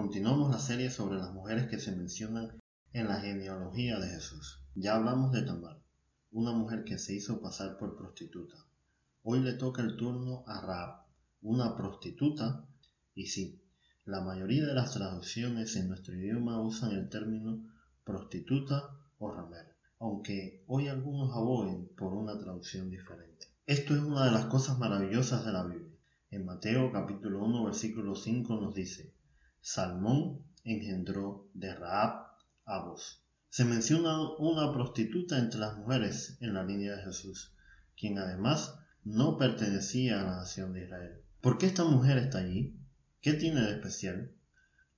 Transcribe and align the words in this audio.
continuamos 0.00 0.50
la 0.50 0.58
serie 0.58 0.88
sobre 0.88 1.18
las 1.18 1.30
mujeres 1.34 1.68
que 1.68 1.78
se 1.78 1.94
mencionan 1.94 2.58
en 2.94 3.06
la 3.06 3.20
genealogía 3.20 3.98
de 3.98 4.08
Jesús. 4.08 4.62
Ya 4.74 4.94
hablamos 4.94 5.30
de 5.30 5.42
Tamar, 5.42 5.78
una 6.30 6.52
mujer 6.52 6.84
que 6.84 6.96
se 6.96 7.12
hizo 7.12 7.42
pasar 7.42 7.76
por 7.76 7.98
prostituta. 7.98 8.56
Hoy 9.24 9.40
le 9.40 9.52
toca 9.52 9.82
el 9.82 9.96
turno 9.96 10.42
a 10.46 10.62
Raab, 10.62 11.04
una 11.42 11.76
prostituta, 11.76 12.64
y 13.14 13.26
sí, 13.26 13.62
la 14.06 14.22
mayoría 14.22 14.64
de 14.64 14.72
las 14.72 14.94
traducciones 14.94 15.76
en 15.76 15.88
nuestro 15.88 16.14
idioma 16.14 16.62
usan 16.62 16.92
el 16.92 17.10
término 17.10 17.62
prostituta 18.02 18.96
o 19.18 19.30
ramera, 19.30 19.76
aunque 19.98 20.64
hoy 20.66 20.88
algunos 20.88 21.36
aboguen 21.36 21.90
por 21.94 22.14
una 22.14 22.38
traducción 22.38 22.88
diferente. 22.88 23.48
Esto 23.66 23.94
es 23.94 24.00
una 24.00 24.24
de 24.24 24.30
las 24.30 24.46
cosas 24.46 24.78
maravillosas 24.78 25.44
de 25.44 25.52
la 25.52 25.66
Biblia. 25.66 25.98
En 26.30 26.46
Mateo 26.46 26.90
capítulo 26.90 27.44
1 27.44 27.64
versículo 27.66 28.14
5 28.14 28.60
nos 28.62 28.74
dice, 28.74 29.12
Salmón 29.62 30.42
engendró 30.64 31.48
de 31.54 31.74
Raab 31.74 32.26
a 32.64 32.84
vos. 32.84 33.22
Se 33.48 33.64
menciona 33.64 34.20
una 34.38 34.72
prostituta 34.72 35.38
entre 35.38 35.60
las 35.60 35.76
mujeres 35.76 36.38
en 36.40 36.54
la 36.54 36.64
línea 36.64 36.96
de 36.96 37.02
Jesús, 37.02 37.52
quien 37.96 38.18
además 38.18 38.78
no 39.04 39.36
pertenecía 39.36 40.20
a 40.20 40.24
la 40.24 40.36
nación 40.36 40.72
de 40.72 40.84
Israel. 40.84 41.22
¿Por 41.40 41.58
qué 41.58 41.66
esta 41.66 41.84
mujer 41.84 42.18
está 42.18 42.38
allí? 42.38 42.76
¿Qué 43.20 43.34
tiene 43.34 43.60
de 43.60 43.72
especial? 43.72 44.32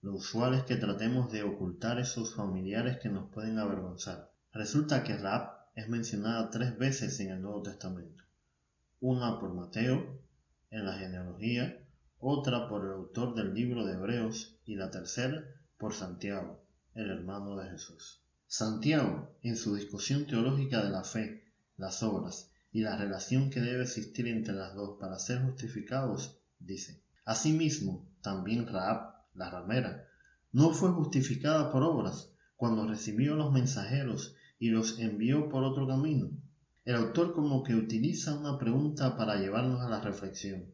Lo 0.01 0.15
usual 0.15 0.55
es 0.55 0.65
que 0.65 0.77
tratemos 0.77 1.31
de 1.33 1.43
ocultar 1.43 1.99
esos 1.99 2.35
familiares 2.35 2.99
que 2.99 3.09
nos 3.09 3.31
pueden 3.31 3.59
avergonzar. 3.59 4.33
Resulta 4.53 5.03
que 5.03 5.17
Raab 5.17 5.51
es 5.75 5.89
mencionada 5.89 6.51
tres 6.51 6.77
veces 6.77 7.19
en 7.21 7.31
el 7.31 7.41
Nuevo 7.41 7.63
Testamento. 7.63 8.25
Una 9.01 9.39
por 9.39 9.55
Mateo, 9.55 10.21
en 10.71 10.87
la 10.87 10.99
genealogía, 10.99 11.82
otra 12.25 12.69
por 12.69 12.85
el 12.85 12.93
autor 12.93 13.35
del 13.35 13.53
libro 13.53 13.85
de 13.85 13.95
Hebreos 13.95 14.57
y 14.65 14.77
la 14.77 14.93
tercera 14.93 15.45
por 15.77 15.93
Santiago, 15.93 16.65
el 16.95 17.11
hermano 17.11 17.57
de 17.57 17.69
Jesús. 17.69 18.23
Santiago, 18.47 19.35
en 19.43 19.57
su 19.57 19.75
discusión 19.75 20.29
teológica 20.29 20.85
de 20.85 20.91
la 20.91 21.03
fe, 21.03 21.43
las 21.77 22.01
obras 22.05 22.53
y 22.71 22.83
la 22.83 22.97
relación 22.97 23.51
que 23.51 23.61
debe 23.61 23.83
existir 23.83 24.29
entre 24.29 24.55
las 24.55 24.73
dos 24.73 25.01
para 25.01 25.19
ser 25.19 25.43
justificados, 25.43 26.39
dice, 26.61 27.03
Asimismo, 27.25 28.09
también 28.23 28.69
Raab, 28.69 29.15
la 29.35 29.51
ramera, 29.51 30.07
no 30.53 30.71
fue 30.71 30.91
justificada 30.93 31.73
por 31.73 31.83
obras 31.83 32.31
cuando 32.55 32.87
recibió 32.87 33.35
los 33.35 33.51
mensajeros 33.51 34.37
y 34.61 34.69
los 34.69 35.01
envió 35.01 35.49
por 35.49 35.65
otro 35.65 35.89
camino. 35.89 36.31
El 36.85 36.95
autor 36.95 37.35
como 37.35 37.65
que 37.65 37.75
utiliza 37.75 38.39
una 38.39 38.59
pregunta 38.59 39.17
para 39.17 39.39
llevarnos 39.39 39.81
a 39.81 39.89
la 39.89 40.01
reflexión. 40.01 40.73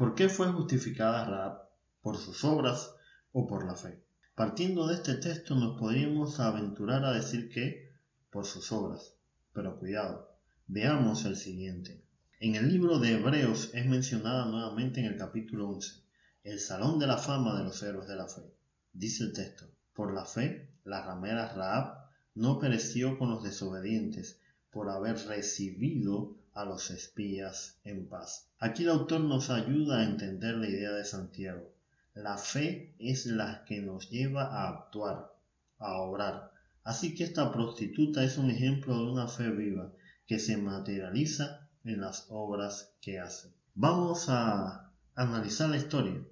¿Por 0.00 0.14
qué 0.14 0.30
fue 0.30 0.50
justificada 0.50 1.26
Raab? 1.26 1.68
¿Por 2.00 2.16
sus 2.16 2.42
obras 2.42 2.94
o 3.32 3.46
por 3.46 3.66
la 3.66 3.76
fe? 3.76 4.02
Partiendo 4.34 4.86
de 4.86 4.94
este 4.94 5.16
texto 5.16 5.54
nos 5.54 5.78
podríamos 5.78 6.40
aventurar 6.40 7.04
a 7.04 7.12
decir 7.12 7.50
que 7.50 7.92
por 8.30 8.46
sus 8.46 8.72
obras. 8.72 9.12
Pero 9.52 9.78
cuidado, 9.78 10.38
veamos 10.66 11.26
el 11.26 11.36
siguiente. 11.36 12.02
En 12.38 12.54
el 12.54 12.70
libro 12.70 12.98
de 12.98 13.12
Hebreos 13.12 13.72
es 13.74 13.84
mencionada 13.84 14.46
nuevamente 14.46 15.00
en 15.00 15.04
el 15.06 15.18
capítulo 15.18 15.68
11, 15.68 16.02
el 16.44 16.60
salón 16.60 16.98
de 16.98 17.06
la 17.06 17.18
fama 17.18 17.58
de 17.58 17.64
los 17.64 17.82
héroes 17.82 18.08
de 18.08 18.16
la 18.16 18.26
fe. 18.26 18.54
Dice 18.94 19.24
el 19.24 19.34
texto, 19.34 19.66
por 19.92 20.14
la 20.14 20.24
fe, 20.24 20.70
la 20.84 21.04
ramera 21.04 21.52
Raab 21.52 22.08
no 22.34 22.58
pereció 22.58 23.18
con 23.18 23.28
los 23.28 23.42
desobedientes 23.42 24.40
por 24.70 24.88
haber 24.88 25.18
recibido 25.26 26.39
a 26.60 26.64
los 26.66 26.90
espías 26.90 27.78
en 27.84 28.06
paz. 28.06 28.50
Aquí 28.58 28.82
el 28.82 28.90
autor 28.90 29.22
nos 29.22 29.48
ayuda 29.48 30.00
a 30.00 30.04
entender 30.04 30.56
la 30.56 30.68
idea 30.68 30.92
de 30.92 31.06
Santiago. 31.06 31.72
La 32.14 32.36
fe 32.36 32.94
es 32.98 33.24
la 33.24 33.64
que 33.64 33.80
nos 33.80 34.10
lleva 34.10 34.44
a 34.44 34.68
actuar, 34.68 35.32
a 35.78 35.98
obrar. 36.02 36.52
Así 36.84 37.14
que 37.14 37.24
esta 37.24 37.50
prostituta 37.50 38.22
es 38.24 38.36
un 38.36 38.50
ejemplo 38.50 38.94
de 38.94 39.10
una 39.10 39.26
fe 39.26 39.50
viva 39.50 39.92
que 40.26 40.38
se 40.38 40.58
materializa 40.58 41.68
en 41.84 42.02
las 42.02 42.26
obras 42.28 42.92
que 43.00 43.18
hace. 43.18 43.54
Vamos 43.74 44.28
a 44.28 44.92
analizar 45.14 45.70
la 45.70 45.78
historia 45.78 46.22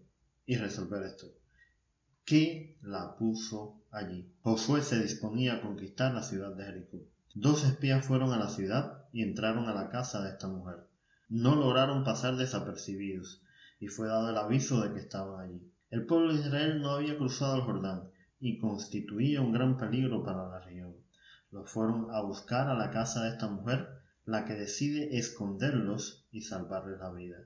y 0.44 0.56
resolver 0.56 1.04
esto. 1.04 1.32
¿Qué 2.24 2.76
la 2.82 3.16
puso 3.16 3.80
allí? 3.90 4.30
Josué 4.42 4.82
se 4.82 5.02
disponía 5.02 5.54
a 5.54 5.60
conquistar 5.62 6.12
la 6.12 6.22
ciudad 6.22 6.54
de 6.54 6.64
Jericó. 6.64 6.98
Dos 7.40 7.62
espías 7.62 8.04
fueron 8.04 8.32
a 8.32 8.36
la 8.36 8.48
ciudad 8.48 9.04
y 9.12 9.22
entraron 9.22 9.68
a 9.68 9.72
la 9.72 9.90
casa 9.90 10.20
de 10.20 10.30
esta 10.30 10.48
mujer. 10.48 10.88
No 11.28 11.54
lograron 11.54 12.02
pasar 12.02 12.34
desapercibidos 12.34 13.44
y 13.78 13.86
fue 13.86 14.08
dado 14.08 14.30
el 14.30 14.36
aviso 14.36 14.80
de 14.80 14.92
que 14.92 14.98
estaban 14.98 15.40
allí. 15.40 15.72
El 15.88 16.04
pueblo 16.04 16.32
de 16.32 16.40
Israel 16.40 16.82
no 16.82 16.90
había 16.90 17.16
cruzado 17.16 17.54
el 17.54 17.62
Jordán 17.62 18.10
y 18.40 18.58
constituía 18.58 19.40
un 19.40 19.52
gran 19.52 19.76
peligro 19.76 20.24
para 20.24 20.48
la 20.48 20.58
región. 20.58 20.96
Los 21.52 21.70
fueron 21.70 22.10
a 22.10 22.22
buscar 22.22 22.66
a 22.66 22.74
la 22.74 22.90
casa 22.90 23.22
de 23.22 23.30
esta 23.30 23.46
mujer, 23.46 23.88
la 24.24 24.44
que 24.44 24.54
decide 24.54 25.16
esconderlos 25.16 26.26
y 26.32 26.40
salvarles 26.40 26.98
la 26.98 27.12
vida. 27.12 27.36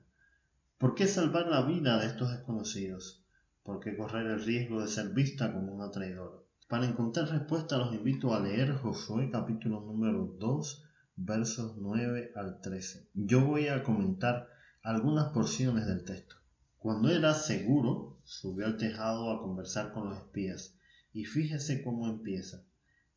¿Por 0.79 0.95
qué 0.95 1.05
salvar 1.05 1.45
la 1.45 1.61
vida 1.61 1.99
de 1.99 2.07
estos 2.07 2.31
desconocidos? 2.31 3.23
¿Por 3.61 3.79
qué 3.79 3.95
correr 3.95 4.25
el 4.25 4.43
riesgo 4.43 4.81
de 4.81 4.87
ser 4.87 5.09
vista 5.09 5.53
como 5.53 5.71
una 5.71 5.91
traidora? 5.91 6.42
Para 6.67 6.87
encontrar 6.87 7.29
respuesta 7.29 7.77
los 7.77 7.93
invito 7.93 8.33
a 8.33 8.39
leer 8.39 8.73
Josué 8.73 9.29
capítulo 9.29 9.81
número 9.81 10.35
2 10.39 10.83
versos 11.15 11.75
9 11.77 12.31
al 12.35 12.61
13. 12.61 13.09
Yo 13.13 13.45
voy 13.45 13.67
a 13.67 13.83
comentar 13.83 14.47
algunas 14.81 15.31
porciones 15.33 15.85
del 15.85 16.03
texto. 16.05 16.35
Cuando 16.77 17.09
era 17.09 17.33
seguro, 17.33 18.19
subió 18.23 18.65
al 18.65 18.77
tejado 18.77 19.31
a 19.31 19.41
conversar 19.41 19.93
con 19.93 20.09
los 20.09 20.17
espías. 20.17 20.75
Y 21.11 21.25
fíjese 21.25 21.83
cómo 21.83 22.07
empieza. 22.07 22.63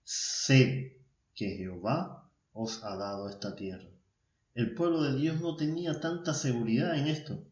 Sé 0.02 1.00
que 1.34 1.56
Jehová 1.56 2.30
os 2.52 2.82
ha 2.84 2.96
dado 2.96 3.28
esta 3.28 3.54
tierra. 3.54 3.88
El 4.54 4.74
pueblo 4.74 5.02
de 5.02 5.16
Dios 5.16 5.40
no 5.40 5.56
tenía 5.56 6.00
tanta 6.00 6.34
seguridad 6.34 6.98
en 6.98 7.06
esto 7.06 7.44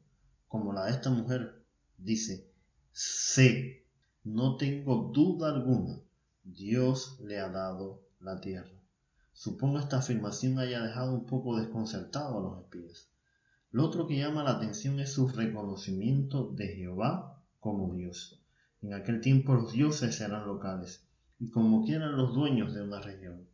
como 0.48 0.72
la 0.72 0.86
de 0.86 0.92
esta 0.92 1.10
mujer. 1.10 1.64
Dice, 1.98 2.50
sé, 2.92 3.83
no 4.24 4.56
tengo 4.56 5.10
duda 5.12 5.50
alguna, 5.50 6.00
Dios 6.42 7.20
le 7.20 7.38
ha 7.40 7.50
dado 7.50 8.00
la 8.20 8.40
tierra. 8.40 8.72
Supongo 9.34 9.78
esta 9.78 9.98
afirmación 9.98 10.58
haya 10.58 10.82
dejado 10.82 11.12
un 11.12 11.26
poco 11.26 11.58
desconcertado 11.58 12.38
a 12.38 12.42
los 12.42 12.58
espías. 12.60 13.10
Lo 13.70 13.84
otro 13.84 14.06
que 14.06 14.16
llama 14.16 14.42
la 14.42 14.52
atención 14.52 14.98
es 14.98 15.12
su 15.12 15.28
reconocimiento 15.28 16.48
de 16.48 16.68
Jehová 16.68 17.42
como 17.60 17.92
Dios. 17.94 18.40
En 18.80 18.94
aquel 18.94 19.20
tiempo 19.20 19.54
los 19.54 19.72
dioses 19.72 20.18
eran 20.20 20.46
locales 20.46 21.04
y 21.38 21.50
como 21.50 21.84
quieran 21.84 22.16
los 22.16 22.34
dueños 22.34 22.72
de 22.72 22.82
una 22.82 23.00
región. 23.00 23.46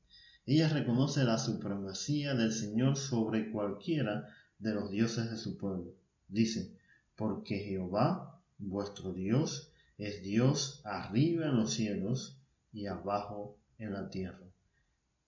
Ella 0.46 0.68
reconoce 0.68 1.24
la 1.24 1.38
supremacía 1.38 2.34
del 2.34 2.52
Señor 2.52 2.96
sobre 2.96 3.50
cualquiera 3.50 4.28
de 4.58 4.74
los 4.74 4.90
dioses 4.90 5.30
de 5.30 5.36
su 5.36 5.56
pueblo. 5.56 5.94
Dice, 6.28 6.76
porque 7.16 7.58
Jehová, 7.58 8.40
vuestro 8.58 9.12
Dios, 9.12 9.69
es 10.00 10.22
Dios 10.22 10.80
arriba 10.86 11.44
en 11.44 11.56
los 11.56 11.74
cielos 11.74 12.40
y 12.72 12.86
abajo 12.86 13.58
en 13.76 13.92
la 13.92 14.08
tierra. 14.08 14.46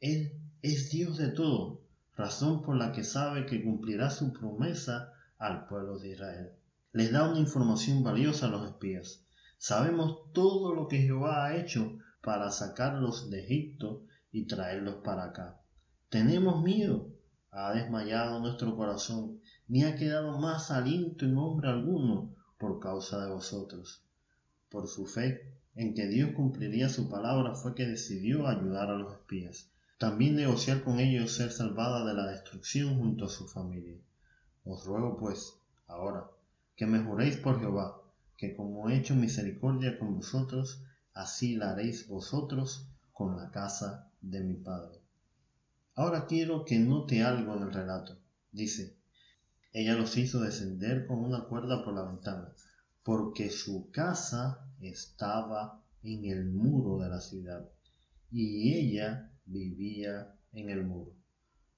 Él 0.00 0.40
es 0.62 0.90
Dios 0.90 1.18
de 1.18 1.28
todo, 1.28 1.82
razón 2.16 2.62
por 2.62 2.78
la 2.78 2.90
que 2.92 3.04
sabe 3.04 3.44
que 3.44 3.62
cumplirá 3.62 4.08
su 4.08 4.32
promesa 4.32 5.12
al 5.36 5.66
pueblo 5.66 5.98
de 5.98 6.12
Israel. 6.12 6.52
Les 6.92 7.12
da 7.12 7.28
una 7.28 7.40
información 7.40 8.02
valiosa 8.02 8.46
a 8.46 8.48
los 8.48 8.66
espías. 8.66 9.26
Sabemos 9.58 10.32
todo 10.32 10.74
lo 10.74 10.88
que 10.88 11.02
Jehová 11.02 11.44
ha 11.44 11.56
hecho 11.58 11.98
para 12.22 12.50
sacarlos 12.50 13.28
de 13.28 13.44
Egipto 13.44 14.06
y 14.30 14.46
traerlos 14.46 15.02
para 15.04 15.24
acá. 15.24 15.60
Tenemos 16.08 16.62
miedo. 16.62 17.10
Ha 17.50 17.74
desmayado 17.74 18.40
nuestro 18.40 18.74
corazón, 18.74 19.38
ni 19.68 19.84
ha 19.84 19.96
quedado 19.96 20.38
más 20.38 20.70
aliento 20.70 21.26
en 21.26 21.36
hombre 21.36 21.68
alguno 21.68 22.34
por 22.58 22.80
causa 22.80 23.22
de 23.22 23.30
vosotros. 23.30 24.02
Por 24.72 24.88
su 24.88 25.06
fe 25.06 25.54
en 25.76 25.94
que 25.94 26.08
Dios 26.08 26.32
cumpliría 26.34 26.88
su 26.88 27.08
palabra 27.08 27.54
fue 27.54 27.76
que 27.76 27.86
decidió 27.86 28.48
ayudar 28.48 28.90
a 28.90 28.96
los 28.96 29.12
espías 29.12 29.72
también 30.02 30.34
negociar 30.34 30.82
con 30.82 30.98
ellos 30.98 31.36
ser 31.36 31.52
salvada 31.52 32.04
de 32.04 32.12
la 32.12 32.26
destrucción 32.26 32.98
junto 32.98 33.26
a 33.26 33.28
su 33.28 33.46
familia. 33.46 34.00
Os 34.64 34.84
ruego 34.84 35.16
pues, 35.16 35.60
ahora, 35.86 36.28
que 36.74 36.86
me 36.86 36.98
juréis 36.98 37.36
por 37.36 37.60
Jehová, 37.60 38.02
que 38.36 38.56
como 38.56 38.90
he 38.90 38.96
hecho 38.96 39.14
misericordia 39.14 40.00
con 40.00 40.16
vosotros, 40.16 40.82
así 41.14 41.54
la 41.54 41.70
haréis 41.70 42.08
vosotros 42.08 42.88
con 43.12 43.36
la 43.36 43.52
casa 43.52 44.10
de 44.20 44.40
mi 44.40 44.54
padre. 44.54 44.98
Ahora 45.94 46.26
quiero 46.26 46.64
que 46.64 46.80
note 46.80 47.22
algo 47.22 47.56
del 47.60 47.72
relato. 47.72 48.18
Dice, 48.50 48.96
ella 49.72 49.94
los 49.94 50.16
hizo 50.16 50.40
descender 50.40 51.06
con 51.06 51.20
una 51.20 51.44
cuerda 51.44 51.84
por 51.84 51.94
la 51.94 52.02
ventana, 52.02 52.52
porque 53.02 53.50
su 53.50 53.90
casa 53.90 54.66
estaba 54.80 55.82
en 56.02 56.24
el 56.24 56.46
muro 56.46 56.98
de 56.98 57.08
la 57.08 57.20
ciudad, 57.20 57.68
y 58.30 58.74
ella 58.74 59.30
vivía 59.46 60.34
en 60.52 60.70
el 60.70 60.84
muro. 60.84 61.12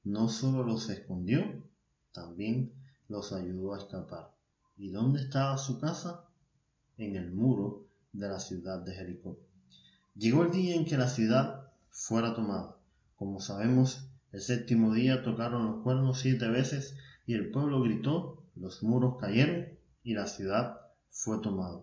No 0.05 0.29
solo 0.29 0.63
los 0.63 0.89
escondió, 0.91 1.43
también 2.13 2.73
los 3.09 3.33
ayudó 3.33 3.75
a 3.75 3.79
escapar. 3.79 4.35
¿Y 4.77 4.91
dónde 4.91 5.21
estaba 5.21 5.57
su 5.57 5.81
casa? 5.81 6.25
En 6.97 7.17
el 7.17 7.33
muro 7.33 7.87
de 8.13 8.29
la 8.29 8.39
ciudad 8.39 8.81
de 8.81 8.95
Jericó. 8.95 9.39
Llegó 10.15 10.43
el 10.43 10.53
día 10.53 10.77
en 10.77 10.85
que 10.85 10.97
la 10.97 11.09
ciudad 11.09 11.73
fuera 11.91 12.35
tomada. 12.35 12.77
Como 13.17 13.41
sabemos, 13.41 14.09
el 14.33 14.41
séptimo 14.41 14.93
día 14.93 15.23
tocaron 15.23 15.67
los 15.67 15.83
cuernos 15.83 16.21
siete 16.21 16.49
veces 16.49 16.97
y 17.27 17.35
el 17.35 17.51
pueblo 17.51 17.83
gritó, 17.83 18.43
los 18.55 18.83
muros 18.83 19.17
cayeron 19.21 19.69
y 20.03 20.15
la 20.15 20.27
ciudad 20.27 20.84
fue 21.15 21.39
tomada. 21.39 21.81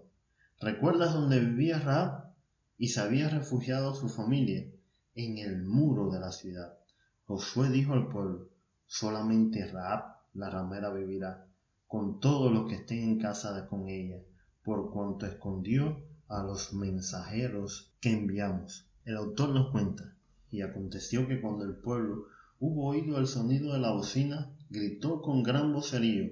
¿Recuerdas 0.60 1.14
dónde 1.14 1.40
vivía 1.40 1.80
Raab? 1.80 2.34
Y 2.78 2.90
se 2.90 3.00
había 3.00 3.30
refugiado 3.30 3.96
su 3.96 4.10
familia 4.10 4.68
en 5.16 5.38
el 5.38 5.64
muro 5.64 6.12
de 6.12 6.20
la 6.20 6.32
ciudad. 6.32 6.78
Josué 7.26 7.70
dijo 7.70 7.94
al 7.94 8.10
pueblo, 8.10 8.50
solamente 8.86 9.66
Raab, 9.66 10.18
la 10.34 10.50
ramera, 10.50 10.92
vivirá, 10.92 11.48
con 11.88 12.20
todos 12.20 12.52
los 12.52 12.68
que 12.68 12.76
estén 12.76 13.00
en 13.04 13.20
casa 13.20 13.68
con 13.68 13.88
ella, 13.88 14.18
por 14.64 14.92
cuanto 14.92 15.26
escondió 15.26 16.04
a 16.28 16.44
los 16.44 16.74
mensajeros 16.74 17.94
que 18.02 18.12
enviamos. 18.12 18.86
El 19.06 19.16
autor 19.16 19.50
nos 19.52 19.72
cuenta, 19.72 20.14
y 20.52 20.62
aconteció 20.62 21.28
que 21.28 21.40
cuando 21.40 21.64
el 21.64 21.78
pueblo 21.78 22.26
hubo 22.60 22.88
oído 22.88 23.18
el 23.18 23.28
sonido 23.28 23.74
de 23.74 23.80
la 23.80 23.94
bocina, 23.94 24.54
gritó 24.70 25.22
con 25.22 25.42
gran 25.42 25.74
vocerío, 25.74 26.32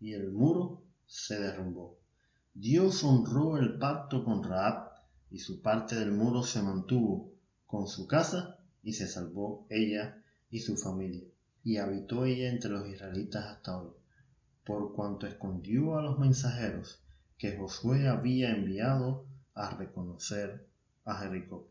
y 0.00 0.14
el 0.14 0.32
muro 0.32 0.82
se 1.06 1.38
derrumbó. 1.38 1.97
Dios 2.60 3.04
honró 3.04 3.56
el 3.56 3.78
pacto 3.78 4.24
con 4.24 4.42
Raab, 4.42 4.90
y 5.30 5.38
su 5.38 5.62
parte 5.62 5.94
del 5.94 6.10
muro 6.10 6.42
se 6.42 6.60
mantuvo 6.60 7.30
con 7.66 7.86
su 7.86 8.08
casa, 8.08 8.58
y 8.82 8.94
se 8.94 9.06
salvó 9.06 9.64
ella 9.70 10.20
y 10.50 10.58
su 10.58 10.76
familia, 10.76 11.22
y 11.62 11.76
habitó 11.76 12.24
ella 12.24 12.48
entre 12.48 12.72
los 12.72 12.88
israelitas 12.88 13.44
hasta 13.46 13.78
hoy, 13.78 13.92
por 14.64 14.92
cuanto 14.92 15.28
escondió 15.28 15.98
a 15.98 16.02
los 16.02 16.18
mensajeros 16.18 17.00
que 17.36 17.56
Josué 17.56 18.08
había 18.08 18.50
enviado 18.50 19.24
a 19.54 19.70
reconocer 19.76 20.66
a 21.04 21.14
Jericó. 21.14 21.68